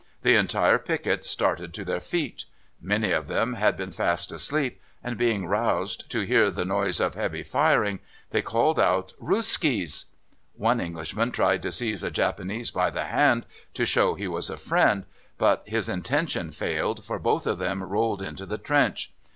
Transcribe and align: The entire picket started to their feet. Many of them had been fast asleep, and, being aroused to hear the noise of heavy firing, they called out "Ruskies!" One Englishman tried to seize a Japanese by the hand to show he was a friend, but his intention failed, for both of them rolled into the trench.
The 0.23 0.33
entire 0.33 0.79
picket 0.79 1.23
started 1.25 1.75
to 1.75 1.85
their 1.85 1.99
feet. 1.99 2.45
Many 2.81 3.11
of 3.11 3.27
them 3.27 3.53
had 3.53 3.77
been 3.77 3.91
fast 3.91 4.31
asleep, 4.31 4.81
and, 5.03 5.15
being 5.15 5.43
aroused 5.45 6.09
to 6.09 6.21
hear 6.21 6.49
the 6.49 6.65
noise 6.65 6.99
of 6.99 7.13
heavy 7.13 7.43
firing, 7.43 7.99
they 8.31 8.41
called 8.41 8.79
out 8.79 9.13
"Ruskies!" 9.19 10.05
One 10.55 10.81
Englishman 10.81 11.29
tried 11.31 11.61
to 11.61 11.71
seize 11.71 12.01
a 12.01 12.09
Japanese 12.09 12.71
by 12.71 12.89
the 12.89 13.03
hand 13.03 13.45
to 13.75 13.85
show 13.85 14.15
he 14.15 14.27
was 14.27 14.49
a 14.49 14.57
friend, 14.57 15.03
but 15.37 15.61
his 15.67 15.87
intention 15.87 16.49
failed, 16.49 17.05
for 17.05 17.19
both 17.19 17.45
of 17.45 17.59
them 17.59 17.83
rolled 17.83 18.23
into 18.23 18.47
the 18.47 18.57
trench. 18.57 19.13